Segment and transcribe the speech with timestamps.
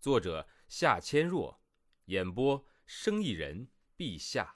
[0.00, 1.56] 作者夏千若，
[2.06, 4.54] 演播生意人陛下。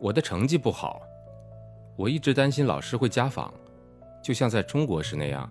[0.00, 1.02] 我的成绩不好，
[1.96, 3.54] 我一直担心老师会家访，
[4.22, 5.50] 就像在中国时那样，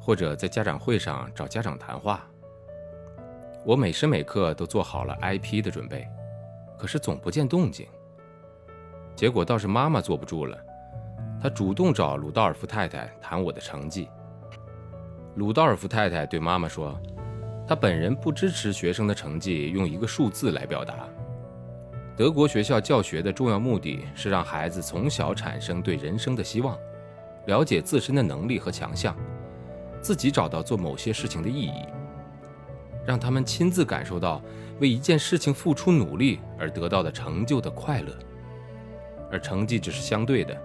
[0.00, 2.26] 或者在家长会上找家长谈话。
[3.64, 6.08] 我每时每刻都做好了挨批的准备，
[6.78, 7.86] 可是总不见动静。
[9.14, 10.58] 结果倒是妈妈坐不住了，
[11.42, 14.08] 她主动找鲁道尔夫太太谈我的成绩。
[15.36, 16.98] 鲁道尔夫太太对妈妈说
[17.68, 21.06] ：“她本人不支持学生的成绩用一个数字来表达。
[22.16, 26.74] 德国学校教学的重要目的是让孩子从小产生对人生的希望，
[27.44, 29.14] 了解自身的能力和强项，
[30.00, 31.84] 自己找到做某些事情的意义，
[33.04, 34.40] 让他们亲自感受到
[34.80, 38.10] 为一件事情付出努力而得到的成就的快乐。
[39.30, 40.56] 而成绩只是相对的，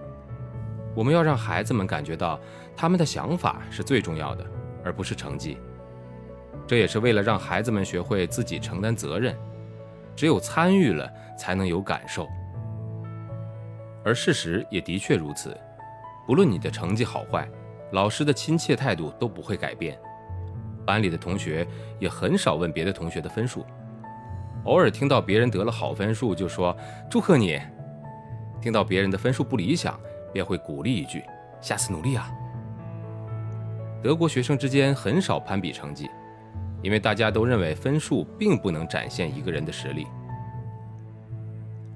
[0.94, 2.40] 我们要让孩子们感觉到
[2.74, 4.42] 他们的想法是最重要的。”
[4.84, 5.58] 而不是成绩，
[6.66, 9.36] 这也是为了让孩子们学会自己承担责任。
[10.14, 12.28] 只有参与了，才能有感受。
[14.04, 15.56] 而事实也的确如此，
[16.26, 17.48] 不论你的成绩好坏，
[17.92, 19.98] 老师的亲切态度都不会改变。
[20.84, 21.66] 班里的同学
[21.98, 23.64] 也很少问别的同学的分数，
[24.64, 26.76] 偶尔听到别人得了好分数，就说
[27.08, 27.58] 祝贺你；
[28.60, 29.98] 听到别人的分数不理想，
[30.32, 31.24] 便会鼓励一句：
[31.60, 32.30] 下次努力啊。
[34.02, 36.10] 德国学生之间很少攀比成绩，
[36.82, 40.06] 因为大家都认为分数并不能展现一个人的实力。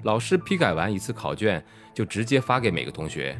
[0.03, 1.61] 老师批改完一次考卷，
[1.93, 3.37] 就直接发给每个同学。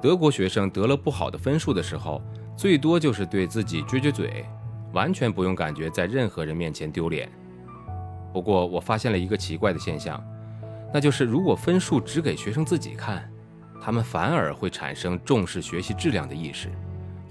[0.00, 2.22] 德国学生得了不好的分数的时候，
[2.56, 4.46] 最多就是对自己撅撅嘴，
[4.94, 7.30] 完全不用感觉在任何人面前丢脸。
[8.32, 10.22] 不过，我发现了一个奇怪的现象，
[10.90, 13.30] 那就是如果分数只给学生自己看，
[13.78, 16.70] 他们反而会产生重视学习质量的意识。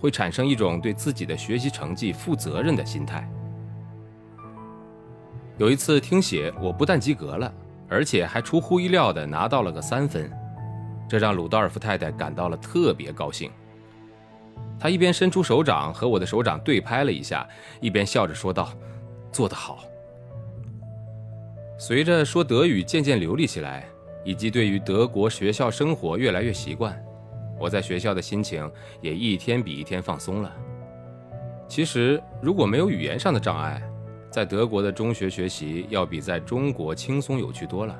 [0.05, 3.27] 会产生一种对自己的学习成绩负责任的心态。
[5.57, 7.51] 有一次听写，我不但及格了，
[7.89, 10.31] 而且还出乎意料地拿到了个三分，
[11.09, 13.49] 这让鲁道尔夫太太感到了特别高兴。
[14.79, 17.47] 她一边伸出手掌和我的手掌对拍了一下，
[17.81, 18.69] 一边笑着说道
[19.33, 19.85] ：“做得好。”
[21.79, 23.87] 随着说德语渐渐流利起来，
[24.23, 26.95] 以及对于德国学校生活越来越习惯。
[27.59, 28.69] 我在学校的心情
[29.01, 30.51] 也一天比一天放松了。
[31.67, 33.81] 其实，如果没有语言上的障碍，
[34.29, 37.99] 在德国的中学学习要比在中国轻松有趣多了。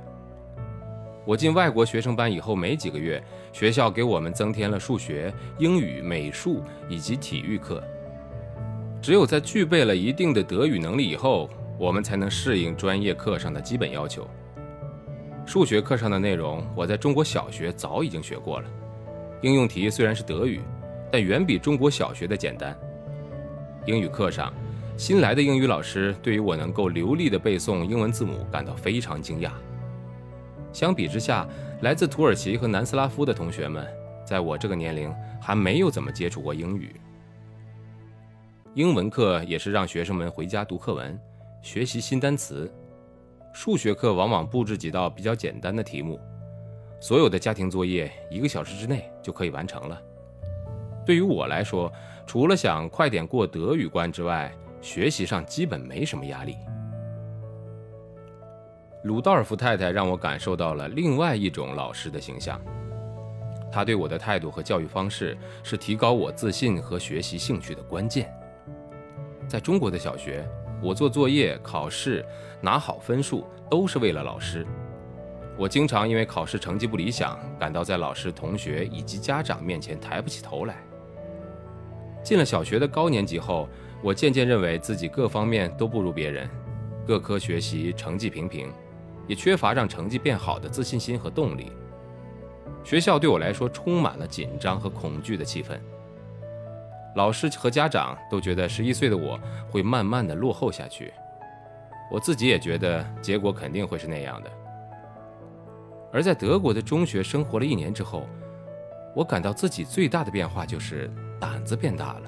[1.26, 7.84] 我进外国学生班以后没几个月，学校给我们增添了数学、英语、美术以及体育课。
[9.02, 11.50] 只有在具备了一定的德语能力以后，
[11.80, 14.28] 我们才能适应专业课上的基本要求。
[15.46, 18.70] 数学课上的内容，我在中国小学早已经学过了。
[19.42, 20.62] 应用题虽然是德语，
[21.12, 22.78] 但远比中国小学的简单。
[23.86, 24.52] 英语课上，
[24.98, 29.52] 新来的英语老师对于我能够流利的背诵英文字母感到非常惊讶。
[30.74, 31.48] 相比之下，
[31.82, 33.86] 来自土耳其和南斯拉夫的同学们，
[34.26, 36.96] 在我这个年龄还没有怎么接触过英语。
[38.74, 41.18] 英文课也是让学生们回家读课文，
[41.62, 42.70] 学习新单词。
[43.54, 46.20] 数学课往往布置几道比较简单的题目。
[47.06, 50.02] 所有的家庭作业一个小时之内就可以完成了。
[51.06, 51.94] 对于我来说，
[52.26, 54.52] 除了想快点过德语关之外，
[54.82, 56.56] 学习上基本没什么压力。
[59.04, 62.60] 鲁道尔夫太太让我感受到了另外一种老师的形象，
[63.72, 68.36] 他对我的态度和教育方式是提高我自信和学习兴趣的关键。
[69.48, 70.44] 在中国的小学，
[70.82, 72.26] 我做作业、考试
[72.62, 74.66] 拿好分数都是为了老师。
[75.58, 80.76] 我经常因为考试成绩不理想，感到在老师、同学以及家长面前抬不起头来。
[82.22, 83.70] 进了小学的高年级后，
[84.02, 86.50] 我渐渐认为自己各方面都不如别人，
[87.08, 88.70] 各科学习成绩平平，
[89.28, 91.72] 也缺乏让成绩变好的自信心和动力。
[92.84, 95.80] 学校对我来说充满了紧张和恐惧的气氛。
[97.16, 99.40] 老师和家长都觉得十一岁的我
[99.72, 101.14] 会慢慢的落后下去，
[102.12, 104.52] 我自己也觉得结果肯定会是那样的。
[106.16, 108.26] 而在德国的中学生活了一年之后，
[109.14, 112.22] 我感到自己最大的变化就是胆子变大了，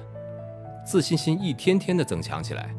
[0.84, 2.74] 自信心一天天的增强起来。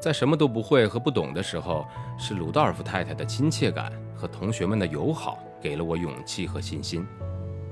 [0.00, 1.86] 在什么都不会和不懂的时候，
[2.18, 7.06] 是鲁道尔夫太太的亲切感和同学们的友好给了我勇气和信心，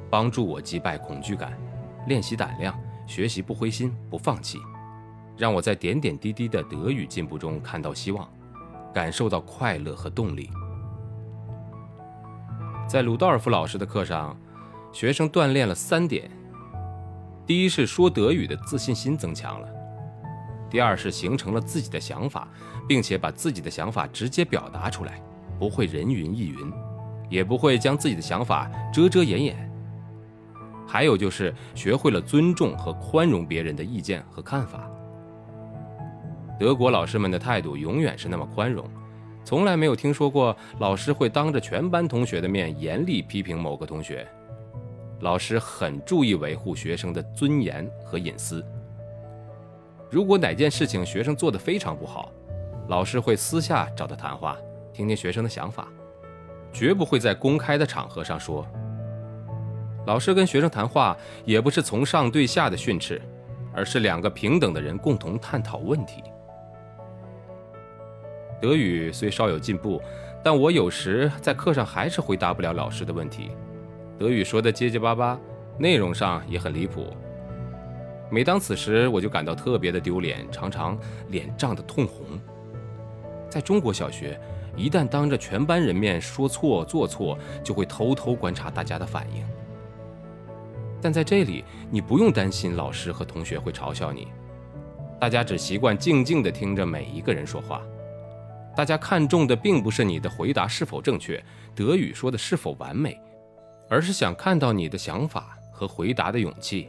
[0.08, 1.58] 帮助我击败恐惧感，
[2.06, 2.72] 练习胆量，
[3.04, 4.60] 学习不灰心不放弃，
[5.36, 8.32] 让我在点点滴滴的德语进步中看到希望，
[8.94, 10.48] 感受到快乐和动力。
[12.88, 14.36] 在鲁道尔夫老师的课上，
[14.92, 16.30] 学生锻炼了三点：
[17.46, 19.68] 第一是说德语的自信心增强了。
[20.68, 22.46] 第二是形成了自己的想法，
[22.86, 25.22] 并且把自己的想法直接表达出来，
[25.58, 26.72] 不会人云亦云，
[27.30, 29.70] 也不会将自己的想法遮遮掩掩。
[30.86, 34.86] 还有就是学会了尊重和宽容别人的意见和看法。
[36.58, 38.86] 德国老师们的态度永远是那么宽容，
[39.44, 44.26] 从来没有听说过老师会当着全班同学的面严厉批评某个同学。
[45.20, 48.64] 老师很注意维护学生的尊严和隐私。
[50.10, 52.32] 如果哪件事情学生做得非常不好，
[52.88, 54.56] 老师会私下找他谈话，
[54.92, 55.88] 听听学生的想法，
[56.72, 58.66] 绝不会在公开的场合上说。
[60.06, 63.22] 老师跟学生谈话也不是从上对下的训斥，
[63.72, 66.22] 而是两个平等的人共同探讨问题。
[68.62, 70.00] 德语虽稍有进步，
[70.40, 73.50] 但我有时在课上还是回答不了老师的问题，
[74.16, 75.36] 德语说的结结巴巴，
[75.78, 77.08] 内容上也很离谱。
[78.30, 80.96] 每当此时，我就感到特别的丢脸，常常
[81.28, 82.24] 脸涨得通红。
[83.50, 84.40] 在中国小学，
[84.76, 89.44] 一旦当着全班人面说错做错，就会偷偷观察大家的反应。
[91.00, 94.28] 但在这里，你不用担心老师和同学会嘲笑你，
[95.18, 97.82] 大家只习惯静静地听着每一个人说话。
[98.74, 101.42] 大家看重的并不是你的回答是否正确，
[101.74, 103.20] 德语说的是否完美，
[103.88, 106.88] 而是想看到你的想法和回答的勇气。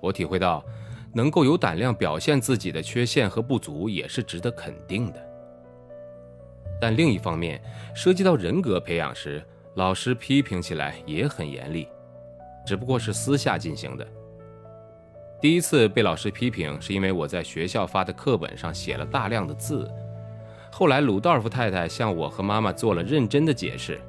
[0.00, 0.64] 我体会到，
[1.12, 5.28] 能够有胆量表现自己的缺陷和不足，也是值得肯定的。
[6.80, 7.60] 但另一方面，
[7.92, 9.44] 涉及到人格培养时，
[9.74, 11.88] 老师批评起来也很严厉，
[12.64, 14.06] 只不过是私下进行的。
[15.40, 19.90] 第一次被老师批评，是因为我在学校发的课本上写了大量的字。
[20.78, 24.00] 后来，鲁道夫太太向我和妈妈做了认真的解释，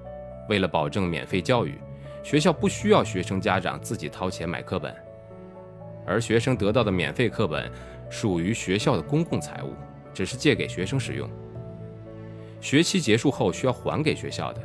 [0.48, 1.80] 为了保证免费教育，
[2.22, 4.96] 学校不需要学生家长自己掏钱买课本。
[6.06, 7.72] 而学生得到的免费课本
[8.08, 9.74] 属于学校的公共财物，
[10.14, 11.28] 只是借给学生使用。
[12.62, 14.62] 学期结束后需要还给学校的，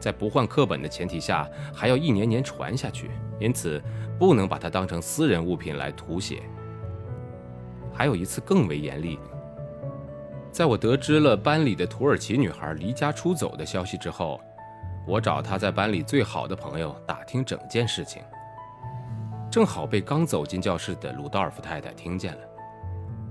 [0.00, 3.82] 在不换课本的前提下，还要一年年传下去，因此
[4.18, 6.42] 不能把它当成私人物品来涂写。
[7.92, 9.18] 还有一次更为严厉，
[10.56, 14.40] 在我得知了班里的土耳其女孩离家出走的消息之后，
[15.06, 18.22] 我找她在班里最好的朋友打听整件事情。
[19.50, 22.40] 正好被刚走进教室的鲁道尔夫太太听见了，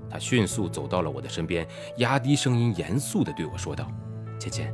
[0.08, 1.68] 她迅速走到了我的身边，
[1.98, 3.88] 压低声音，严肃地对我说道
[4.40, 4.72] ：“芊芊，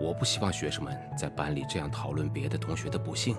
[0.00, 3.36] 我不希望学生们在班里这样讨论别的同学的不幸。”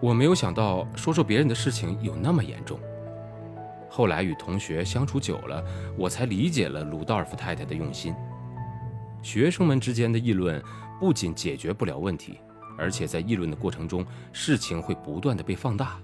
[0.00, 2.78] 我没有想到说说别人的事情有那么严重。
[3.90, 5.62] 后来与同学相处久了，
[5.98, 8.14] 我才理解了鲁道夫太太的用心。
[9.20, 10.62] 学生们之间的议论
[10.98, 12.38] 不仅解决不了问题。
[12.78, 15.98] 而且在议论的过程中，事情会不断的被放大，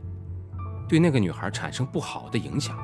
[0.86, 2.76] 对那个女孩产生不好的影响。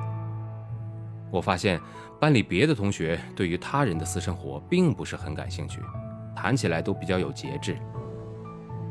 [1.29, 1.79] 我发现
[2.19, 5.79] 班里别的同学对于他人的私生活并不是很感兴趣，
[6.35, 7.77] 谈起来都比较有节制。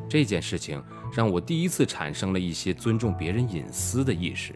[0.09, 0.81] 这件事情
[1.13, 4.55] 让我第一次产生了一些尊重别人隐私的意识。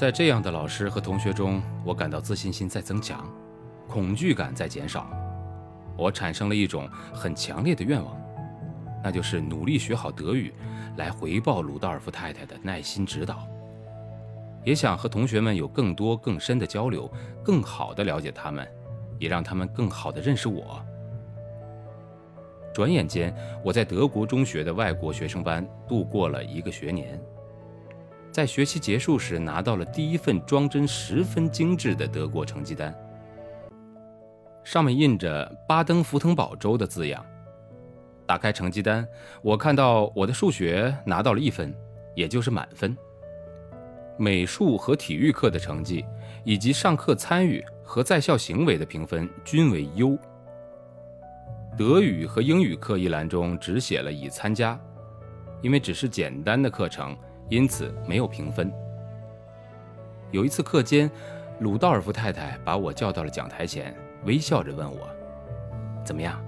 [0.00, 3.30] 在这样的老师和同学中，我感到自信心在增强，
[3.86, 5.10] 恐惧感在减少。
[5.94, 8.18] 我产生了一种很强烈的愿望。
[9.04, 10.54] 那就是努力学好德语，
[10.96, 13.46] 来回报鲁道尔夫太太的耐心指导。
[14.64, 17.06] 也想和同学们有更多更深的交流，
[17.44, 18.66] 更好的了解他们，
[19.18, 20.82] 也让他们更好的认识我。
[22.72, 27.20] 转眼间，我在德国中学的外国学生班度过了一个学年，
[28.30, 32.94] 在学期结束时拿到了第一份装帧十分精致的德国成绩单，
[34.62, 37.24] 上面印着巴登符腾堡州的字样。
[38.26, 39.06] 打开成绩单，
[39.42, 41.74] 我看到我的数学拿到了一分，
[42.14, 42.96] 也就是满分。
[44.16, 46.04] 美术和体育课的成绩，
[46.44, 50.16] 以及上课参与和在校行为的评分均为优。
[51.76, 54.78] 德语和英语课一栏中只写了已参加，
[55.62, 57.16] 因为只是简单的课程，
[57.50, 58.72] 因此没有评分。
[60.30, 61.10] 有一次课间，
[61.58, 65.08] 鲁道尔夫太太把我叫到了讲台前，微笑着问我
[66.06, 66.40] ：“怎么样？”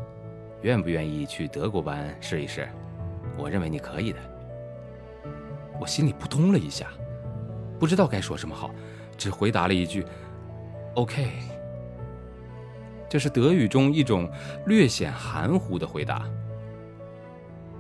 [0.62, 2.68] 愿不愿意去德国班试一试？
[3.37, 4.18] 我认为你可以的。
[5.80, 6.87] 我心里扑通了一下，
[7.80, 8.71] 不知道该说什么好，
[9.18, 10.06] 只回答了一句
[10.94, 11.28] ：“OK。”
[13.11, 14.30] 这是德语中一种
[14.66, 16.25] 略显含糊的回答，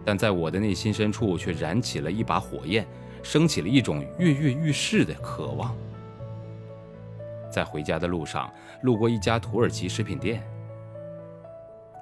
[0.04, 2.84] 但在我的内心深处却燃起了一把火焰，
[3.22, 5.74] 升起了一种跃跃欲试的渴望。
[7.50, 8.52] 在回家的路上，
[8.82, 10.42] 路过一家土耳其食品店，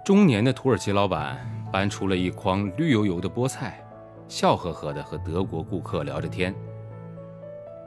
[0.05, 1.39] 中年的土耳其老板
[1.73, 3.85] 搬出了一筐绿油油的菠菜，
[4.29, 6.55] 笑呵呵地和德国顾客聊着天。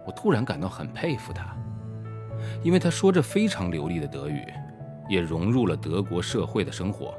[0.05, 1.55] 我突然感到很佩服他，
[2.61, 4.43] 因为他说着非常流利的德语。
[5.09, 7.13] 也融入了德国社会的生活。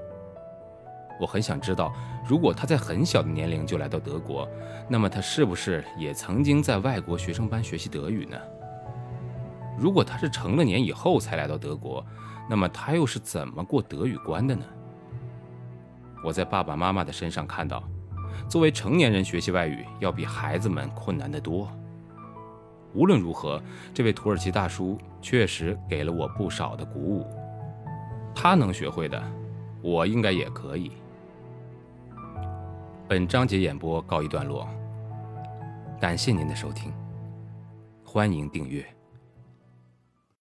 [1.21, 1.93] 我很想知道，
[2.27, 4.49] 如果他在很小的年龄就来到德国，
[4.89, 8.37] 那么他是不是也曾经在外国学生班学习德语呢？
[9.79, 12.05] 如果他是成了年以后才来到德国，
[12.49, 14.65] 那么他又是怎么过德语关的呢？
[16.25, 17.83] 我在爸爸妈妈的身上看到，
[18.49, 21.69] 作为成年人学习外语要比孩子们困难得多。
[22.93, 23.61] 无论如何，
[23.93, 27.27] 这位土耳其大叔确实给了我不少的鼓舞。
[28.35, 29.21] 他能学会的，
[29.83, 30.93] 我应该也可以。
[33.07, 34.67] 本章节演播告一段落，
[36.01, 36.91] 感谢您的收听，
[38.03, 38.94] 欢迎订阅。